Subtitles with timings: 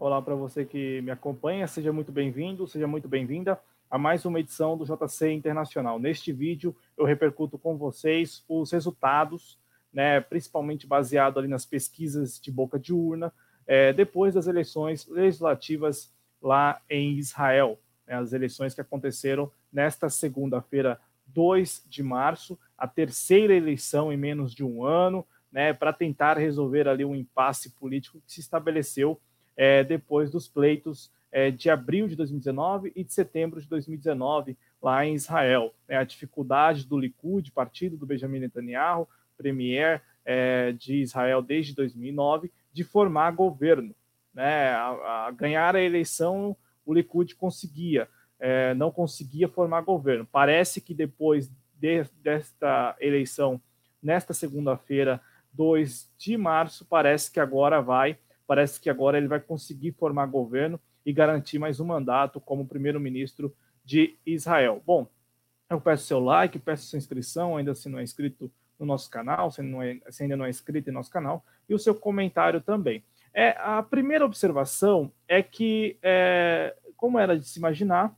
[0.00, 4.40] Olá para você que me acompanha, seja muito bem-vindo, seja muito bem-vinda a mais uma
[4.40, 5.98] edição do JC Internacional.
[5.98, 9.58] Neste vídeo eu repercuto com vocês os resultados,
[9.92, 13.30] né, principalmente baseado ali nas pesquisas de boca de urna,
[13.66, 16.10] é, depois das eleições legislativas
[16.40, 23.52] lá em Israel, né, as eleições que aconteceram nesta segunda-feira, 2 de março, a terceira
[23.52, 28.32] eleição em menos de um ano, né, para tentar resolver ali um impasse político que
[28.32, 29.20] se estabeleceu
[29.62, 35.04] é, depois dos pleitos é, de abril de 2019 e de setembro de 2019 lá
[35.04, 35.74] em Israel.
[35.86, 42.50] É, a dificuldade do Likud, partido do Benjamin Netanyahu, premier é, de Israel desde 2009,
[42.72, 43.94] de formar governo.
[44.32, 44.70] Né?
[44.70, 50.26] A, a ganhar a eleição, o Likud conseguia, é, não conseguia formar governo.
[50.32, 53.60] Parece que depois de, desta eleição,
[54.02, 55.20] nesta segunda-feira,
[55.52, 58.16] 2 de março, parece que agora vai,
[58.50, 63.54] parece que agora ele vai conseguir formar governo e garantir mais um mandato como primeiro-ministro
[63.84, 64.82] de Israel.
[64.84, 65.06] Bom,
[65.70, 69.52] eu peço seu like, peço sua inscrição, ainda se não é inscrito no nosso canal,
[69.52, 72.60] se, não é, se ainda não é inscrito em nosso canal, e o seu comentário
[72.60, 73.04] também.
[73.32, 78.12] É, a primeira observação é que, é, como era de se imaginar,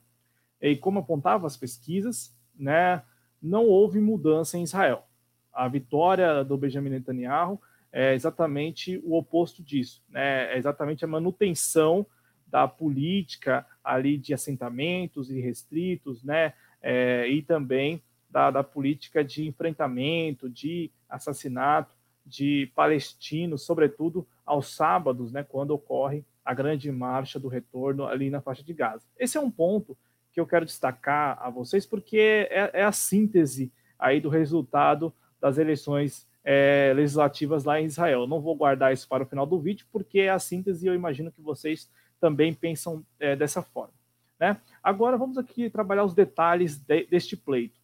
[0.62, 3.03] e como apontavam as pesquisas, né,
[3.43, 5.06] não houve mudança em Israel.
[5.53, 7.61] A vitória do Benjamin Netanyahu
[7.93, 10.55] é exatamente o oposto disso, né?
[10.55, 12.07] é exatamente a manutenção
[12.47, 16.53] da política ali de assentamentos e restritos, né?
[16.83, 25.33] É, e também da, da política de enfrentamento, de assassinato de palestinos, sobretudo aos sábados,
[25.33, 29.06] né, quando ocorre a grande marcha do retorno ali na faixa de Gaza.
[29.19, 29.97] Esse é um ponto
[30.33, 35.59] que eu quero destacar a vocês, porque é, é a síntese aí do resultado das
[35.59, 38.27] eleições é, legislativas lá em Israel.
[38.27, 40.95] não vou guardar isso para o final do vídeo, porque é a síntese e eu
[40.95, 41.91] imagino que vocês
[42.21, 43.95] também pensam é, dessa forma.
[44.39, 44.57] Né?
[44.83, 47.81] Agora vamos aqui trabalhar os detalhes de, deste pleito.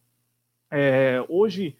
[0.71, 1.75] É, hoje,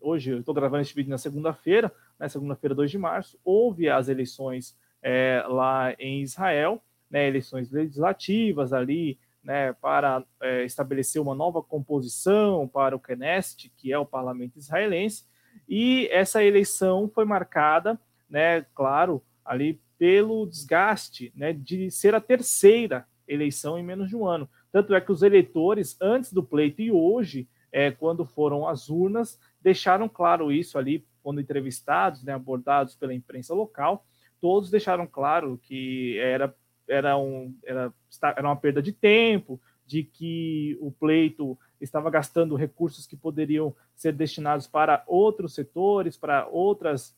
[0.00, 4.08] hoje eu estou gravando este vídeo na segunda-feira, né, segunda-feira, 2 de março, houve as
[4.08, 11.62] eleições é, lá em Israel, né, eleições legislativas ali, né, para é, estabelecer uma nova
[11.62, 15.24] composição para o Knesset, que é o parlamento israelense,
[15.68, 23.06] e essa eleição foi marcada, né, claro, ali pelo desgaste né, de ser a terceira
[23.26, 24.48] eleição em menos de um ano.
[24.72, 29.38] Tanto é que os eleitores, antes do pleito e hoje, é, quando foram às urnas,
[29.60, 34.06] deixaram claro isso ali, quando entrevistados, né, abordados pela imprensa local,
[34.40, 36.54] todos deixaram claro que era,
[36.88, 37.92] era, um, era,
[38.22, 44.12] era uma perda de tempo, de que o pleito estava gastando recursos que poderiam ser
[44.12, 47.16] destinados para outros setores, para outras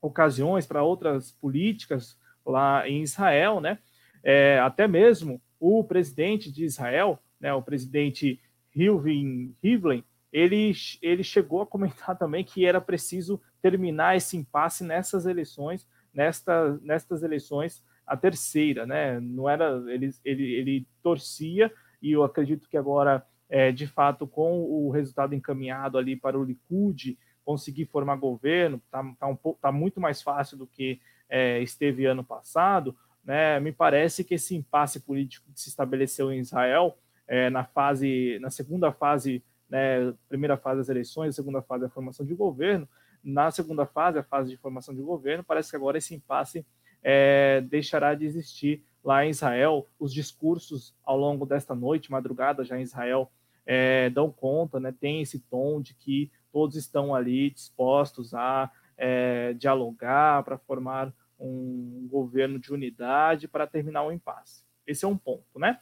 [0.00, 3.78] ocasiões, para outras políticas lá em Israel, né?
[4.22, 8.40] É, até mesmo o presidente de Israel, né, o presidente
[8.70, 15.26] Reuven Rivlin, ele, ele chegou a comentar também que era preciso terminar esse impasse nessas
[15.26, 19.18] eleições, nesta, nestas eleições, a terceira, né?
[19.18, 24.60] Não era ele, ele, ele torcia e eu acredito que agora, é, de fato, com
[24.62, 30.00] o resultado encaminhado ali para o Likud conseguir formar governo, está tá um tá muito
[30.00, 33.58] mais fácil do que é, esteve ano passado, né?
[33.60, 36.96] Me parece que esse impasse político que se estabeleceu em Israel
[37.26, 42.24] é, na fase, na segunda fase, né, primeira fase das eleições, segunda fase da formação
[42.24, 42.88] de governo,
[43.22, 46.64] na segunda fase, a fase de formação de governo, parece que agora esse impasse
[47.02, 49.86] é, deixará de existir lá em Israel.
[50.00, 53.30] Os discursos ao longo desta noite, madrugada já em Israel,
[53.64, 59.52] é, dão conta, né, tem esse tom de que todos estão ali dispostos a é,
[59.54, 64.64] dialogar para formar um governo de unidade para terminar o impasse.
[64.86, 65.78] Esse é um ponto, né?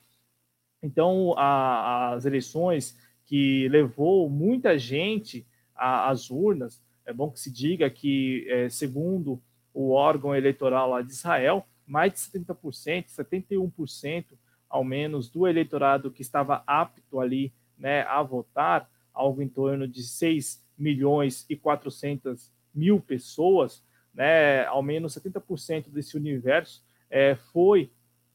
[0.82, 7.88] Então, a, as eleições que levou muita gente às urnas, é bom que se diga
[7.88, 9.40] que, é, segundo
[9.72, 14.24] o órgão eleitoral lá de Israel, mais de 70%, 71%
[14.68, 20.02] ao menos do eleitorado que estava apto ali né, a votar, algo em torno de
[20.02, 27.90] 6 milhões e 400 mil pessoas, né, ao menos 70% desse universo é, foi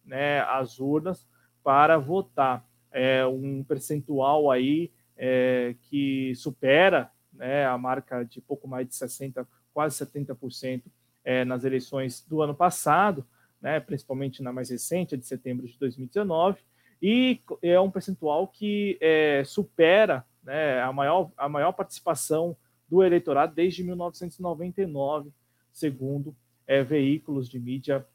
[0.05, 1.27] né, às urnas
[1.63, 2.65] para votar.
[2.91, 9.45] É um percentual aí é, que supera né, a marca de pouco mais de 60%,
[9.73, 10.83] quase 70%
[11.23, 13.25] é, nas eleições do ano passado,
[13.61, 16.61] né, principalmente na mais recente, de setembro de 2019,
[17.01, 22.55] e é um percentual que é, supera né, a, maior, a maior participação
[22.87, 25.31] do eleitorado desde 1999,
[25.71, 26.35] segundo
[26.67, 28.05] é, veículos de mídia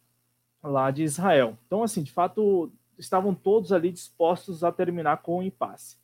[0.63, 1.59] lá de Israel.
[1.67, 5.97] Então, assim, de fato, estavam todos ali dispostos a terminar com o impasse.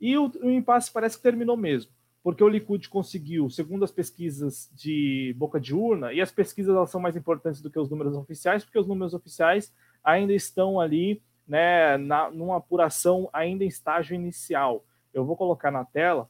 [0.00, 1.90] E o, o impasse parece que terminou mesmo,
[2.26, 6.90] porque o Likud conseguiu, segundo as pesquisas de boca de urna, e as pesquisas elas
[6.90, 11.22] são mais importantes do que os números oficiais, porque os números oficiais ainda estão ali,
[11.46, 14.84] né, na, numa apuração ainda em estágio inicial.
[15.14, 16.28] Eu vou colocar na tela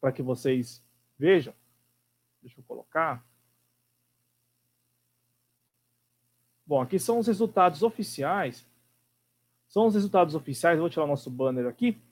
[0.00, 0.84] para que vocês
[1.16, 1.54] vejam.
[2.42, 3.24] Deixa eu colocar.
[6.66, 8.66] Bom, aqui são os resultados oficiais.
[9.68, 10.80] São os resultados oficiais.
[10.80, 12.02] Vou tirar nosso banner aqui.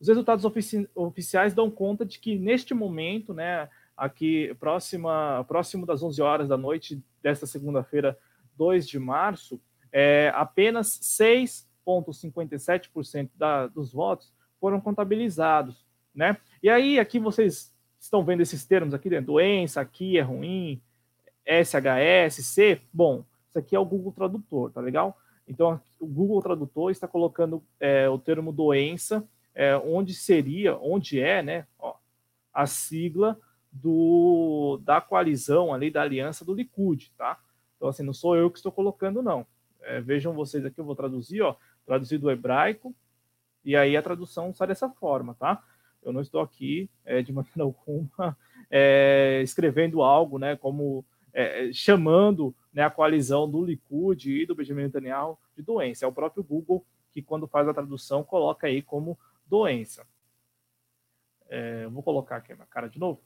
[0.00, 6.02] Os resultados ofici oficiais dão conta de que neste momento, né, aqui próxima, próximo das
[6.02, 8.18] 11 horas da noite desta segunda-feira,
[8.56, 9.58] 2 de março,
[9.92, 13.30] é, apenas 6,57%
[13.72, 16.36] dos votos foram contabilizados, né?
[16.62, 19.20] E aí, aqui vocês estão vendo esses termos aqui, né?
[19.20, 20.80] doença, aqui é ruim,
[21.46, 25.16] SHS, C, bom, isso aqui é o Google Tradutor, tá legal?
[25.48, 29.26] Então, o Google Tradutor está colocando é, o termo doença,
[29.56, 31.94] é, onde seria, onde é, né, ó,
[32.52, 33.40] a sigla
[33.72, 37.40] do, da coalizão ali, da aliança do Likud, tá?
[37.76, 39.46] Então, assim, não sou eu que estou colocando, não.
[39.80, 41.56] É, vejam vocês aqui, eu vou traduzir, ó,
[41.86, 42.94] traduzir do hebraico,
[43.64, 45.64] e aí a tradução sai dessa forma, tá?
[46.02, 48.36] Eu não estou aqui, é, de maneira alguma,
[48.70, 54.82] é, escrevendo algo, né, como é, chamando né, a coalizão do Likud e do Benjamin
[54.82, 56.04] Netanyahu de doença.
[56.04, 60.06] É o próprio Google que, quando faz a tradução, coloca aí como doença.
[61.48, 63.20] É, vou colocar aqui na cara de novo.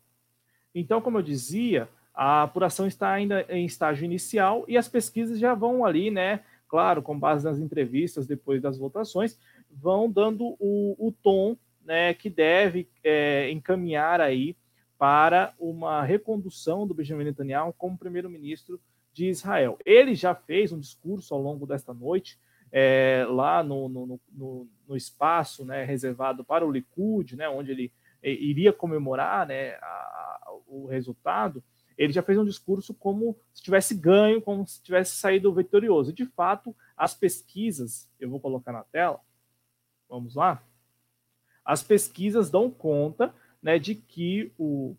[0.75, 5.55] Então, como eu dizia, a apuração está ainda em estágio inicial e as pesquisas já
[5.55, 6.44] vão ali, né?
[6.69, 9.38] Claro, com base nas entrevistas depois das votações,
[9.70, 14.56] vão dando o, o tom né, que deve é, encaminhar aí
[14.96, 18.81] para uma recondução do Benjamin Netanyahu como primeiro-ministro
[19.12, 19.78] de Israel.
[19.84, 22.38] Ele já fez um discurso ao longo desta noite,
[22.72, 27.93] é, lá no, no, no, no, espaço né, reservado para o Likud, né, onde ele
[28.22, 31.62] é, iria comemorar né, a, o resultado,
[31.99, 36.11] ele já fez um discurso como se tivesse ganho, como se tivesse saído vitorioso.
[36.11, 39.20] E, de fato, as pesquisas, eu vou colocar na tela,
[40.08, 40.62] vamos lá,
[41.64, 44.96] as pesquisas dão conta né, de que o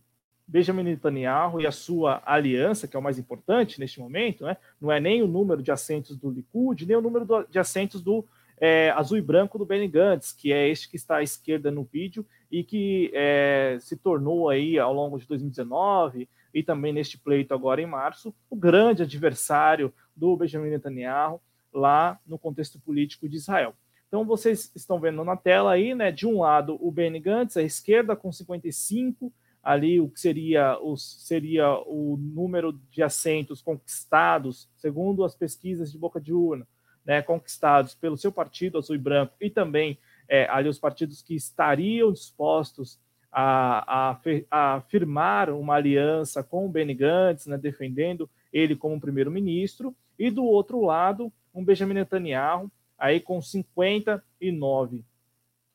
[0.51, 4.91] Benjamin Netanyahu e a sua aliança, que é o mais importante neste momento, né, não
[4.91, 8.25] é nem o número de assentos do Likud, nem o número do, de assentos do
[8.59, 11.83] é, azul e branco do Benny Gantz, que é este que está à esquerda no
[11.83, 17.53] vídeo e que é, se tornou aí ao longo de 2019 e também neste pleito
[17.53, 21.39] agora em março, o grande adversário do Benjamin Netanyahu
[21.73, 23.73] lá no contexto político de Israel.
[24.09, 26.11] Então vocês estão vendo na tela aí, né?
[26.11, 29.31] De um lado o Benny Gantz, à esquerda com 55,
[29.63, 35.97] ali o que seria o, seria o número de assentos conquistados, segundo as pesquisas de
[35.97, 36.67] boca de urna,
[37.05, 39.97] né, conquistados pelo seu partido azul e branco e também
[40.27, 42.99] é, ali os partidos que estariam dispostos
[43.31, 49.95] a, a, a firmar uma aliança com o Benny Gantz, né, defendendo ele como primeiro-ministro,
[50.19, 55.03] e do outro lado um Benjamin Netanyahu aí com 59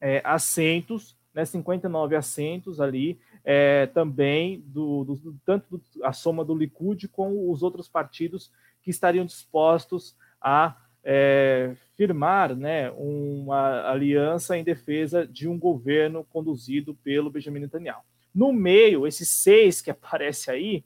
[0.00, 3.18] é, assentos, né, 59 assentos ali,
[3.48, 8.50] é, também do, do tanto do, a soma do Likud com os outros partidos
[8.82, 16.92] que estariam dispostos a é, firmar né, uma aliança em defesa de um governo conduzido
[16.96, 18.02] pelo Benjamin Netanyahu.
[18.34, 20.84] No meio, esses seis que aparece aí,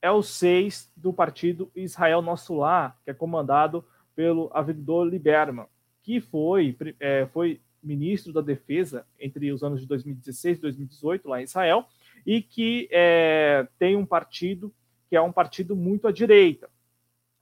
[0.00, 5.66] é o seis do partido Israel Nosso Lar, que é comandado pelo Avigdor Lieberman,
[6.02, 11.40] que foi, é, foi ministro da Defesa entre os anos de 2016 e 2018 lá
[11.40, 11.86] em Israel,
[12.26, 14.72] e que é, tem um partido
[15.08, 16.68] que é um partido muito à direita.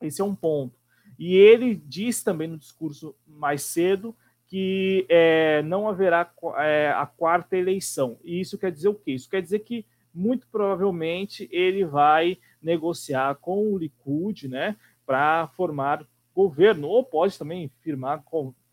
[0.00, 0.76] Esse é um ponto.
[1.18, 4.14] E ele diz também no discurso mais cedo
[4.46, 8.18] que é, não haverá é, a quarta eleição.
[8.22, 9.12] E isso quer dizer o quê?
[9.12, 16.06] Isso quer dizer que muito provavelmente ele vai negociar com o Likud, né, para formar
[16.34, 18.22] governo, ou pode também firmar,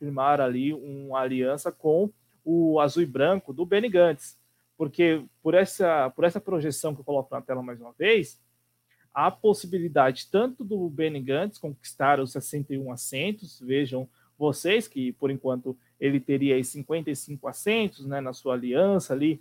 [0.01, 2.09] firmar ali uma aliança com
[2.43, 4.35] o azul e branco do Benny Gantz,
[4.75, 8.41] porque por essa, por essa projeção que eu coloco na tela mais uma vez,
[9.13, 15.77] há possibilidade tanto do Benny Gantz conquistar os 61 assentos, vejam vocês que por enquanto
[15.99, 19.39] ele teria aí 55 assentos né, na sua aliança ali,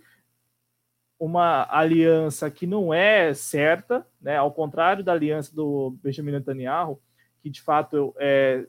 [1.19, 7.01] uma aliança que não é certa, né, ao contrário da aliança do Benjamin Netanyahu,
[7.41, 8.67] que de fato é,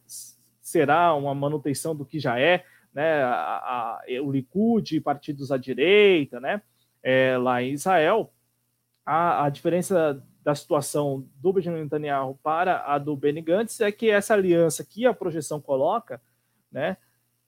[0.62, 2.64] será uma manutenção do que já é,
[2.95, 6.62] né, a, a, o Likud e partidos à direita, né,
[7.02, 8.33] é, lá em Israel,
[9.04, 14.11] a, a diferença da situação do Benjamin Netanyahu para a do Benny Gantz é que
[14.11, 16.21] essa aliança que a projeção coloca,
[16.71, 16.97] né,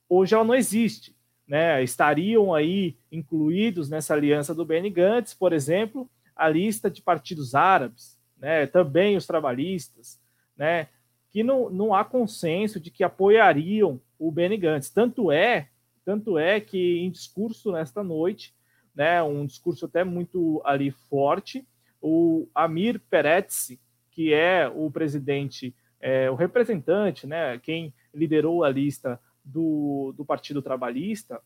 [0.09, 1.15] hoje ela não existe.
[1.47, 1.83] Né?
[1.83, 8.19] Estariam aí incluídos nessa aliança do Benny Gantz, por exemplo, a lista de partidos árabes,
[8.39, 10.21] né, também os trabalhistas,
[10.57, 10.89] né,
[11.35, 14.89] que não, não há consenso de que apoiariam o Benny Gantz.
[14.89, 15.69] Tanto é,
[16.05, 18.55] tanto é que em discurso nesta noite,
[18.95, 21.67] né, um discurso até muito ali forte,
[22.01, 23.77] o Amir Peretz,
[24.13, 30.63] que é o presidente, é, o representante, né, quem liderou a lista do, do Partido
[30.63, 31.41] Trabalhista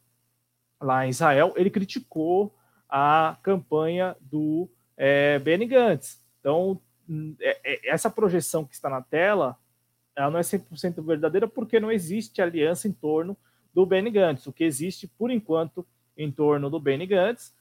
[0.78, 2.54] lá em Israel, ele criticou
[2.90, 4.68] a campanha do
[4.98, 6.22] é, Benny Gantz.
[6.40, 6.78] Então,
[7.40, 9.56] é, é, essa projeção que está na tela
[10.18, 13.36] ela não é 100% verdadeira porque não existe aliança em torno
[13.72, 14.48] do Benny Gantz.
[14.48, 17.54] O que existe, por enquanto, em torno do Benny Gantz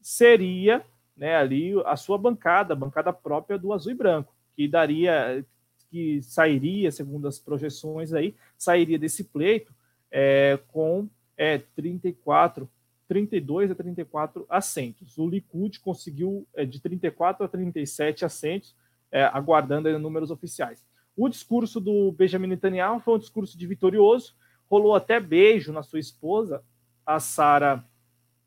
[0.00, 0.84] seria
[1.16, 5.44] né, ali a sua bancada, a bancada própria do azul e branco, que daria,
[5.90, 9.74] que sairia, segundo as projeções aí, sairia desse pleito
[10.08, 12.70] é, com é, 34,
[13.08, 15.18] 32 a 34 assentos.
[15.18, 18.72] O Likud conseguiu é, de 34 a 37 assentos,
[19.10, 20.84] é, aguardando números oficiais.
[21.16, 24.34] O discurso do Benjamin Netanyahu foi um discurso de vitorioso,
[24.68, 26.62] rolou até beijo na sua esposa,
[27.06, 27.84] a Sara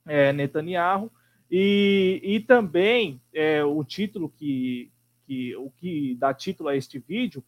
[0.06, 1.12] é, Netanyahu,
[1.50, 4.92] e, e também é, o título que,
[5.26, 7.44] que o que dá título a este vídeo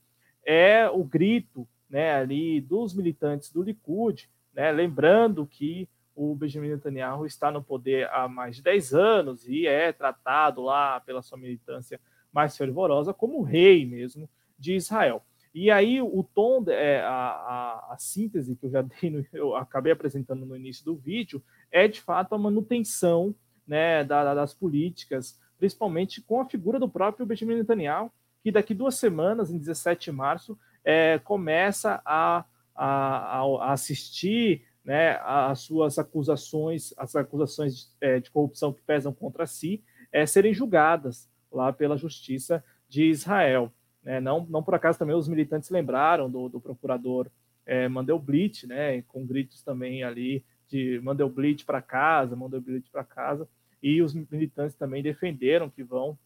[0.46, 7.26] é o grito né, ali dos militantes do Likud, né, lembrando que o Benjamin Netanyahu
[7.26, 12.00] está no poder há mais de 10 anos e é tratado lá pela sua militância
[12.32, 15.24] mais fervorosa como rei mesmo de Israel.
[15.54, 19.56] E aí o tom, é, a, a, a, síntese que eu já dei, no, eu
[19.56, 23.34] acabei apresentando no início do vídeo, é de fato a manutenção
[23.66, 28.12] né, da, das políticas, principalmente com a figura do próprio Benjamin Netanyahu,
[28.44, 35.20] que daqui duas semanas, em 17 de março, é, começa a, a, a assistir né,
[35.24, 40.54] as suas acusações, as acusações de, é, de corrupção que pesam contra si, é, serem
[40.54, 43.72] julgadas lá pela justiça de Israel.
[44.10, 44.20] Né?
[44.20, 47.30] Não, não por acaso também os militantes lembraram do, do procurador
[47.64, 49.04] é, Mandelblit, né?
[49.04, 53.48] com gritos também ali de Mandelblit para casa, Mandelblit para casa,
[53.84, 56.18] e os militantes também defenderam que vão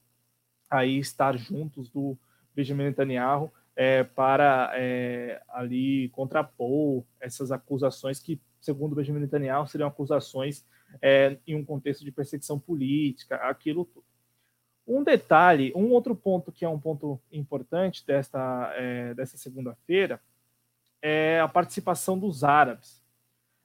[0.69, 2.17] aí estar juntos do
[2.55, 10.65] Benjamin Netanyahu é, para é, ali contrapor essas acusações que, segundo Benjamin Netanyahu, seriam acusações
[11.01, 14.05] é, em um contexto de perseguição política, aquilo tudo.
[14.85, 20.19] Um detalhe, um outro ponto que é um ponto importante desta, é, dessa segunda-feira
[21.01, 23.01] é a participação dos árabes.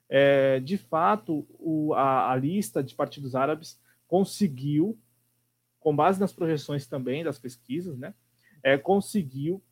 [0.08, 4.98] É, de fato, o, a, a, lista de partidos árabes conseguiu,
[5.78, 8.14] com base nas projeções também das pesquisas, né,
[8.62, 9.62] é, conseguiu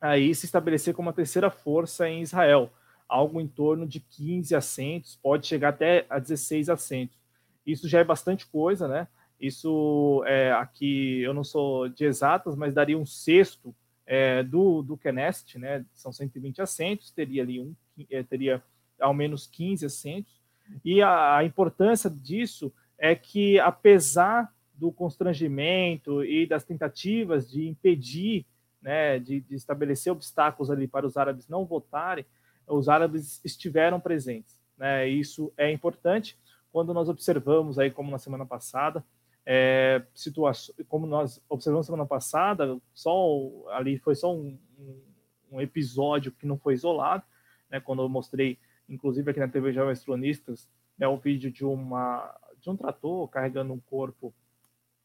[0.00, 2.72] aí se estabelecer como a terceira força em Israel,
[3.08, 7.16] algo em torno de 15 assentos, pode chegar até a 16 assentos.
[7.64, 9.06] Isso já é bastante coisa, né?
[9.42, 13.74] Isso é, aqui eu não sou de exatas, mas daria um sexto
[14.06, 15.84] é, do, do Knesset, né?
[15.92, 17.74] São 120 assentos, teria ali um,
[18.08, 18.62] é, teria
[19.00, 20.40] ao menos 15 assentos.
[20.84, 28.46] E a, a importância disso é que, apesar do constrangimento e das tentativas de impedir,
[28.80, 32.24] né, de, de estabelecer obstáculos ali para os árabes não votarem,
[32.64, 34.56] os árabes estiveram presentes.
[34.78, 35.08] Né?
[35.08, 36.38] Isso é importante
[36.72, 39.04] quando nós observamos aí, como na semana passada,
[39.44, 44.58] é, situação, como nós observamos semana passada, só ali foi só um,
[45.50, 47.24] um, episódio que não foi isolado,
[47.70, 48.58] né, quando eu mostrei,
[48.88, 50.68] inclusive aqui na TV Jovens Cronistas,
[51.00, 54.32] é um vídeo de uma de um trator carregando um corpo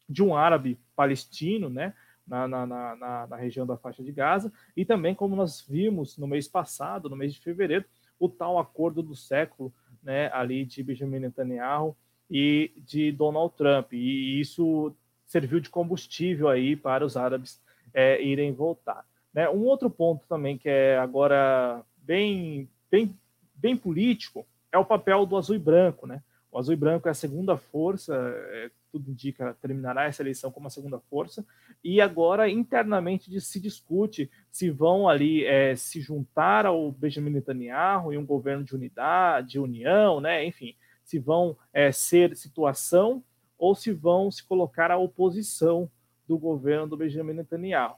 [0.07, 1.93] de um árabe palestino, né,
[2.25, 6.27] na, na, na, na, região da faixa de Gaza, e também como nós vimos no
[6.27, 7.85] mês passado, no mês de fevereiro,
[8.19, 11.97] o tal acordo do século, né, ali de Benjamin Netanyahu
[12.29, 13.93] e de Donald Trump.
[13.93, 17.61] E isso serviu de combustível aí para os árabes
[17.93, 19.05] é, irem voltar.
[19.33, 19.49] Né?
[19.49, 23.15] Um outro ponto também que é agora bem, bem,
[23.53, 26.07] bem político é o papel do azul e branco.
[26.07, 26.21] Né?
[26.51, 30.67] O azul e branco é a segunda força, é, tudo indica, terminará essa eleição como
[30.67, 31.45] a segunda força,
[31.83, 38.17] e agora internamente se discute se vão ali é, se juntar ao Benjamin Netanyahu em
[38.17, 40.45] um governo de unidade, de união, né?
[40.45, 40.73] enfim,
[41.07, 43.23] se vão é, ser situação
[43.57, 45.89] ou se vão se colocar à oposição
[46.27, 47.95] do governo do Benjamin Netanyahu.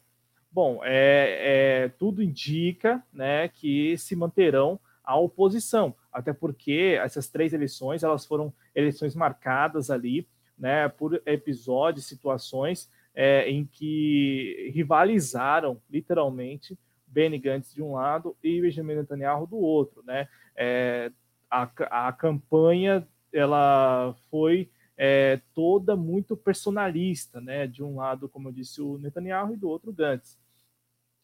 [0.51, 7.51] Bom, é, é, tudo indica né, que se manterão à oposição, até porque essas três
[7.51, 16.77] eleições elas foram eleições marcadas ali né, por episódios, situações é, em que rivalizaram literalmente
[17.07, 20.27] Benny Gantz de um lado e Benjamin Netanyahu do outro, né?
[20.55, 21.11] É,
[21.49, 27.67] a, a campanha ela foi é, toda muito personalista, né?
[27.67, 30.37] De um lado, como eu disse, o Netanyahu e do outro o Gantz,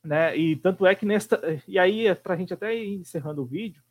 [0.04, 0.36] né?
[0.38, 3.84] E tanto é que nesta e aí para a gente até ir encerrando o vídeo,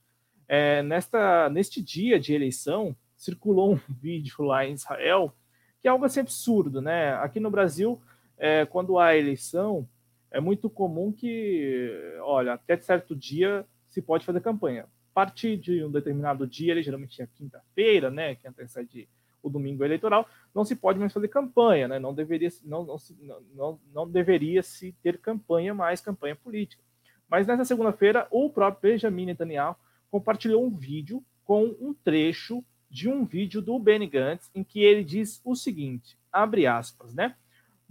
[0.49, 5.35] é, nesta neste dia de eleição circulou um vídeo lá em Israel
[5.85, 7.13] que é algo assim absurdo, né?
[7.17, 8.01] Aqui no Brasil,
[8.39, 9.87] é, quando há eleição,
[10.31, 14.87] é muito comum que, olha, até certo dia se pode fazer campanha.
[15.15, 19.09] Partir de um determinado dia, ele geralmente é quinta-feira, né, que antecede
[19.43, 21.99] o domingo eleitoral, não se pode mais fazer campanha, né?
[21.99, 22.97] Não deveria, não, não,
[23.55, 26.83] não, não deveria se ter campanha mais campanha política.
[27.29, 29.77] Mas nessa segunda-feira, o próprio Benjamin Netanyahu
[30.11, 35.05] compartilhou um vídeo com um trecho de um vídeo do Benny Gantz em que ele
[35.05, 37.37] diz o seguinte, abre aspas, né?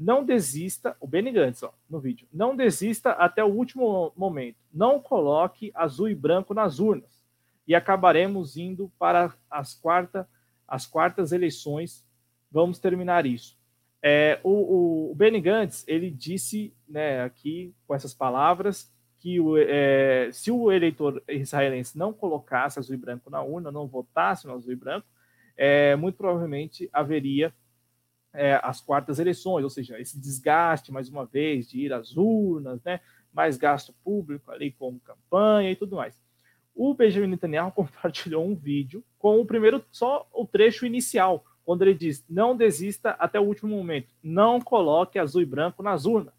[0.04, 4.58] Não desista, o Benny Gantz, ó, no vídeo, não desista até o último momento.
[4.74, 7.24] Não coloque azul e branco nas urnas.
[7.66, 10.28] E acabaremos indo para as, quarta,
[10.68, 12.06] as quartas eleições.
[12.52, 13.58] Vamos terminar isso.
[14.02, 20.30] É, o, o Benny Gantz, ele disse né, aqui, com essas palavras, que o, é,
[20.34, 24.74] se o eleitor israelense não colocasse azul e branco na urna, não votasse no azul
[24.74, 25.08] e branco,
[25.56, 27.54] é, muito provavelmente haveria
[28.34, 32.82] é, as quartas eleições, ou seja, esse desgaste, mais uma vez, de ir às urnas,
[32.84, 33.00] né,
[33.32, 36.22] mais gasto público ali com campanha e tudo mais.
[36.76, 41.94] O Benjamin Netanyahu compartilhou um vídeo com o primeiro, só o trecho inicial, quando ele
[41.94, 46.34] diz: não desista até o último momento, não coloque azul e branco nas urnas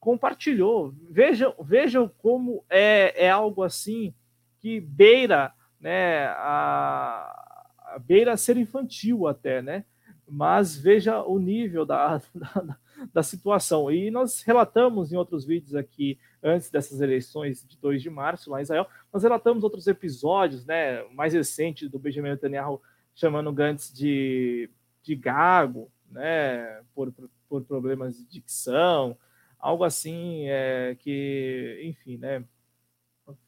[0.00, 0.94] compartilhou.
[1.10, 4.14] Vejam, vejam como é, é algo assim
[4.58, 9.84] que beira, né, a, a beira ser infantil até, né?
[10.30, 12.76] Mas veja o nível da, da,
[13.12, 13.90] da, situação.
[13.90, 18.60] E nós relatamos em outros vídeos aqui, antes dessas eleições de 2 de março, lá
[18.60, 22.80] em Israel, nós relatamos outros episódios, né, mais recentes do Benjamin Netanyahu
[23.14, 24.70] chamando Gantz de,
[25.02, 27.12] de gago, né, por,
[27.48, 29.16] por problemas de dicção,
[29.58, 32.44] algo assim é, que, enfim, né,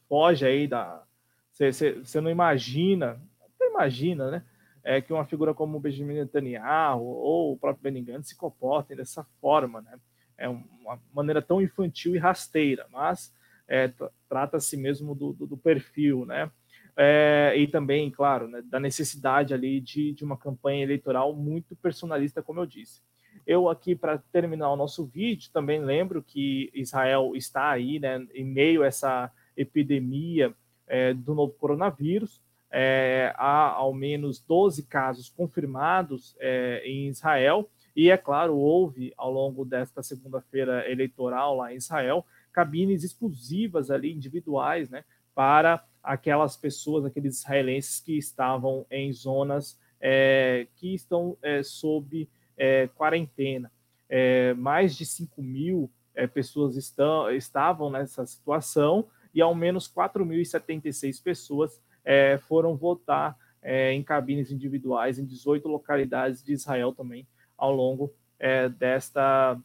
[0.07, 1.03] foge aí da.
[1.51, 4.43] Você não imagina, até imagina, né?
[4.83, 8.97] É, que uma figura como o Benjamin Netanyahu ou o próprio Benny Gantz se comportem
[8.97, 9.97] dessa forma, né?
[10.37, 13.33] É uma maneira tão infantil e rasteira, mas
[13.67, 13.91] é,
[14.27, 16.51] trata-se mesmo do, do, do, perfil, né?
[16.97, 22.43] É, e também, claro, né, da necessidade ali de, de uma campanha eleitoral muito personalista,
[22.43, 23.01] como eu disse.
[23.47, 28.45] Eu aqui, para terminar o nosso vídeo, também lembro que Israel está aí, né, em
[28.45, 30.53] meio a essa epidemia
[30.87, 32.41] é, do novo coronavírus.
[32.75, 39.31] É, há ao menos 12 casos confirmados é, em Israel, e é claro, houve ao
[39.31, 45.03] longo desta segunda-feira eleitoral lá em Israel cabines exclusivas ali, individuais, né,
[45.35, 52.87] para aquelas pessoas, aqueles israelenses que estavam em zonas é, que estão é, sob é,
[52.87, 53.71] quarentena.
[54.09, 55.89] É, mais de 5 mil
[56.31, 64.03] pessoas estão, estavam nessa situação e ao menos 4.076 pessoas é, foram votar é, em
[64.03, 69.57] cabines individuais em 18 localidades de Israel também ao longo é, desta,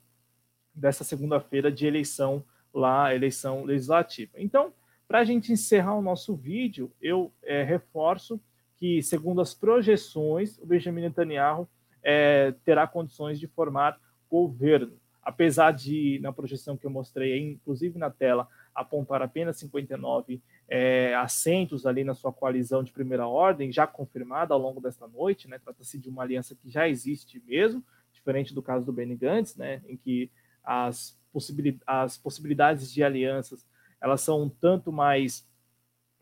[0.75, 4.33] desta segunda-feira de eleição lá, eleição legislativa.
[4.37, 4.73] Então,
[5.07, 7.33] para a gente encerrar o nosso vídeo, eu
[7.67, 8.39] reforço
[8.79, 11.69] que, segundo as projeções, o Benjamin Netanyahu
[12.03, 13.99] é, terá condições de formar
[14.31, 14.97] governo.
[15.23, 21.87] Apesar de, na projeção que eu mostrei, inclusive na tela, apontar apenas 59 é, assentos
[21.87, 25.59] ali na sua coalizão de primeira ordem, já confirmada ao longo desta noite, né?
[25.59, 29.81] Trata-se de uma aliança que já existe mesmo, diferente do caso do Benny Gantz, né?
[29.89, 30.31] Em que
[30.63, 33.67] as, possibilidades, as possibilidades de alianças
[34.01, 35.45] elas são um tanto mais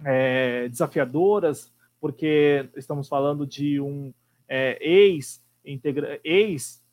[0.05, 4.13] é, desafiadoras, porque estamos falando de um
[4.49, 6.85] é, ex integra ex-soldado,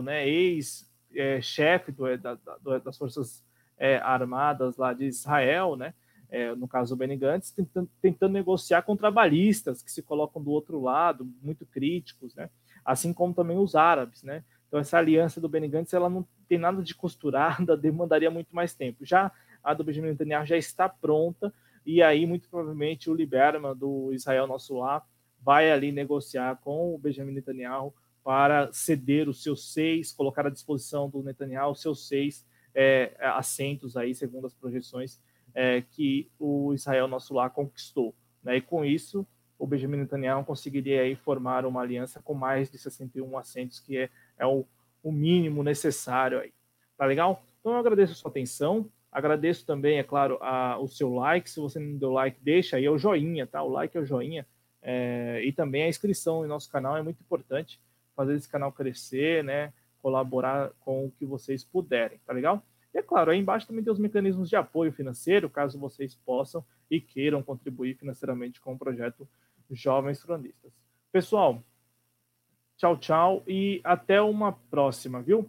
[0.00, 3.44] é, né, ex-chefe é, da, da, das Forças
[3.82, 5.92] é, Armadas lá de Israel, né,
[6.30, 10.52] é, no caso do Benny Gantz, tentando, tentando, negociar com trabalhistas que se colocam do
[10.52, 12.48] outro lado, muito críticos, né,
[12.84, 14.22] assim como também os árabes.
[14.22, 14.44] Né.
[14.68, 18.72] Então, essa aliança do Benny Gantz ela não tem nada de costurada, demandaria muito mais
[18.72, 19.04] tempo.
[19.04, 19.32] Já
[19.64, 21.52] a do Benjamin Netanyahu já está pronta,
[21.84, 25.04] e aí, muito provavelmente, o Liberman do Israel Nosso Lar
[25.40, 27.92] vai ali negociar com o Benjamin Netanyahu
[28.22, 33.96] para ceder os seus seis, colocar à disposição do Netanyahu os seus seis é, assentos
[33.96, 35.20] aí, segundo as projeções
[35.54, 38.14] é, que o Israel Nosso Lar conquistou.
[38.42, 38.56] Né?
[38.56, 39.26] E com isso,
[39.58, 44.10] o Benjamin Netanyahu conseguiria aí formar uma aliança com mais de 61 assentos, que é,
[44.38, 44.64] é o,
[45.02, 46.52] o mínimo necessário aí.
[46.96, 47.42] Tá legal?
[47.60, 48.88] Então eu agradeço a sua atenção.
[49.10, 51.50] Agradeço também, é claro, a, o seu like.
[51.50, 53.62] Se você não deu like, deixa aí é o joinha, tá?
[53.62, 54.46] O like é o joinha.
[54.80, 57.78] É, e também a inscrição em nosso canal é muito importante.
[58.16, 59.72] Fazer esse canal crescer, né?
[60.02, 62.62] Colaborar com o que vocês puderem, tá legal?
[62.92, 66.64] E é claro, aí embaixo também tem os mecanismos de apoio financeiro, caso vocês possam
[66.90, 69.26] e queiram contribuir financeiramente com o projeto
[69.70, 70.72] Jovens Cronistas.
[71.10, 71.62] Pessoal,
[72.76, 75.48] tchau, tchau e até uma próxima, viu?